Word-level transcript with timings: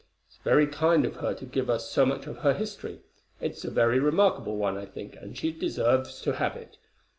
It's 0.27 0.37
very 0.39 0.65
kind 0.65 1.05
of 1.05 1.17
her 1.17 1.35
to 1.35 1.45
give 1.45 1.69
us 1.69 1.91
so 1.91 2.07
much 2.07 2.25
of 2.25 2.37
her 2.37 2.55
history. 2.55 3.01
It's 3.39 3.63
a 3.63 3.69
very 3.69 3.99
remarkable 3.99 4.57
one, 4.57 4.75
I 4.75 4.87
think, 4.87 5.15
and 5.17 5.37
she 5.37 5.51
deserves 5.51 6.21
to 6.23 6.33
have 6.37 6.55
it. 6.55 6.79